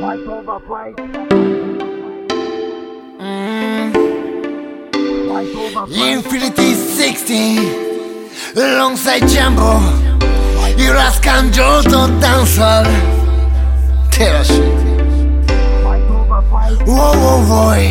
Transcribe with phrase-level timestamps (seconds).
[0.00, 0.96] Fight over fight.
[5.26, 6.12] Fight over fight.
[6.14, 9.80] Infinity 16 Alongside Jumbo
[10.78, 11.90] 揺らす感情と
[12.20, 14.52] ダンサー手足
[15.82, 16.74] Fight over fight.
[16.74, 17.90] ウォーウォーウォイ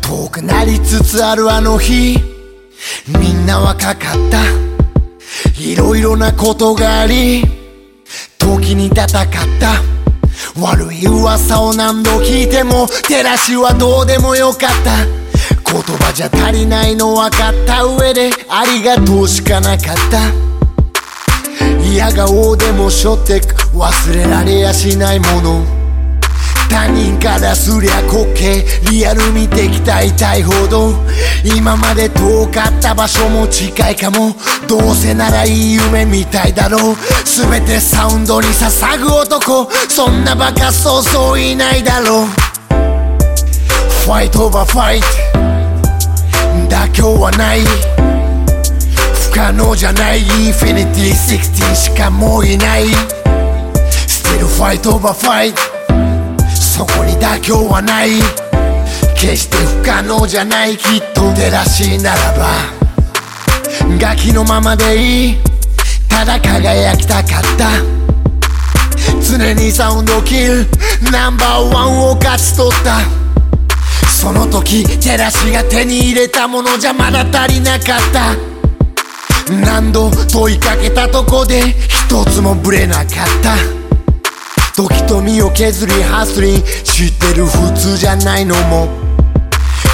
[0.00, 2.18] 遠くなりつつあるあの日
[3.08, 4.40] みんな若かった
[5.60, 7.44] いろいろなことがあり
[8.38, 9.08] 時に戦っ
[9.60, 9.91] た
[10.60, 15.04] 悪い噂を何度聞いても照らしはどうでもよかった。
[15.72, 20.20] 言葉じゃ足りないの分かった上でありがとうしかなかった。
[21.82, 25.81] 嫌顔でもしょってく忘れられやしないもの。
[26.72, 28.64] 他人からすりゃ滑稽。
[28.90, 30.94] リアル見てきた痛いほど
[31.44, 34.34] 今まで遠かった場所も近いかも。
[34.66, 36.96] どうせならいい夢みたいだろう。
[37.26, 39.70] 全てサウンドに捧ぐ男。
[39.86, 42.26] そんなバカそうそういないだろう。
[44.06, 45.06] ファイトオーバーファイト
[46.74, 47.60] 妥協はない。
[49.30, 50.20] 不可能じゃない。
[50.20, 52.86] インフィニティ16しかもういない。
[54.06, 55.71] Still fight over fight
[56.72, 58.12] そこに妥協はない。
[59.14, 60.74] 決して不可能じゃない。
[60.78, 62.48] きっと出らしならば。
[64.00, 65.36] ガキのままでいい。
[66.08, 67.68] ただ輝きたかった。
[69.20, 70.66] 常にサウンドを切る。
[71.12, 73.00] ナンバーワンを勝ち取った。
[74.08, 78.34] その時照らしが手に入れたものじゃまだ足りなかった。
[79.52, 83.06] 何度問いかけたとこで一つもブレなかっ
[83.42, 83.81] た。
[84.74, 86.62] 時と身を削りハスリン。
[86.82, 88.88] 知ってる普通じゃないのも。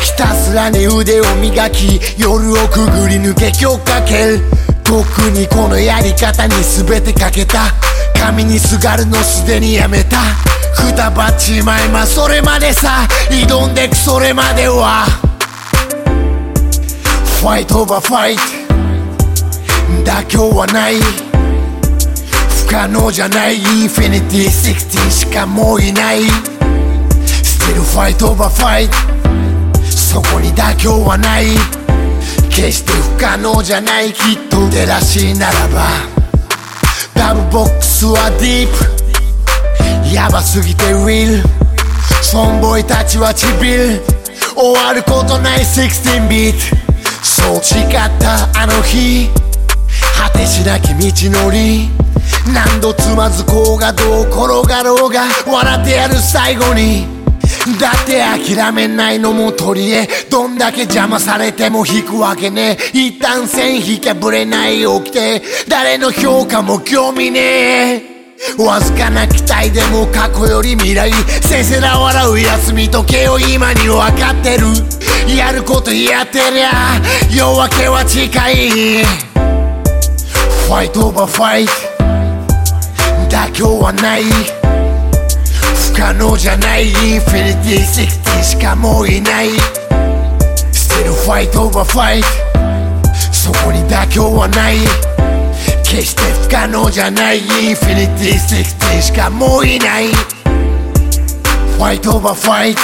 [0.00, 4.40] ひたすらに腕を磨き夜をくぐり抜け今日かける。
[4.84, 7.74] 特にこのやり方に全てかけた。
[8.18, 10.18] 神にすがるのすでにやめた。
[10.76, 13.06] くたばっちまいまそれまでさ。
[13.30, 15.06] 挑んでくそれまでは。
[17.40, 18.42] ファイトオーバーファイト
[20.10, 21.27] 妥協はない。
[22.68, 23.56] 不可能じゃない。
[23.56, 26.20] インフィニティ16しかもういない。
[26.20, 28.90] Still fight over fight
[29.88, 31.46] そこに妥協はない。
[32.50, 34.12] 決して不可能じゃない。
[34.12, 35.86] きっと出らしいならば。
[37.14, 40.14] ダブボックスはディープ。
[40.14, 41.42] やばすぎて real
[42.20, 44.02] ソンボイたちはちびる。
[44.54, 46.76] 終わることない16ビート
[47.24, 47.90] そう誓っ
[48.20, 49.30] たあの日。
[50.18, 51.97] 果てしなき道のり。
[52.46, 57.06] 何度つまずこうがどう転がろうが笑ってやる最後に。
[57.80, 60.06] だって諦めないのも取り柄。
[60.30, 62.78] どんだけ邪魔されても引くわけね。
[62.94, 65.42] え一旦線引けぶれない起きて。
[65.68, 68.18] 誰の評価も興味ねえ。
[68.58, 71.12] わずかな期待でも過去より未来。
[71.42, 74.66] 先生ら笑う休み時計を今に分かってる。
[75.36, 77.00] やることやってりゃ
[77.30, 79.04] 夜明けは近い。
[80.66, 81.87] ファイトオーバーファイト
[83.28, 84.22] 妥協はない
[85.92, 88.06] 不可能じゃないインフィニティ
[88.38, 89.50] 16しかもういない
[90.72, 92.22] Still fight over fight
[93.32, 94.78] そこに妥協はない
[95.84, 100.06] 決して不可能じゃないインフィニティ16しかもういない
[101.78, 102.76] Fight over fight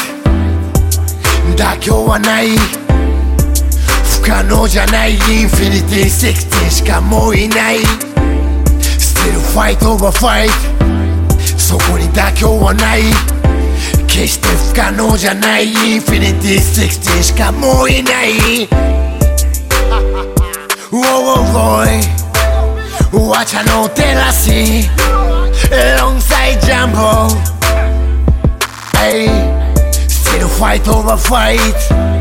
[1.56, 2.48] 妥協はない
[4.20, 6.32] 不可能じゃないインフィニティ
[6.66, 8.13] 16しかもういない
[9.23, 10.51] Still fight over fight
[11.57, 13.03] そこに妥協はない
[14.07, 18.67] 決して不可能じゃないインフィニティ16しかもういない
[20.91, 24.89] Whoa, whoa, boy わちゃの照らし
[25.71, 27.29] Alongside Jumbo
[28.97, 29.29] Hey
[30.07, 32.12] Still fight over fight